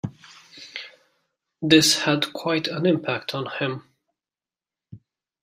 This 1.61 1.99
had 2.05 2.33
quite 2.33 2.67
an 2.67 2.87
impact 2.87 3.35
on 3.35 3.45
him. 3.59 3.83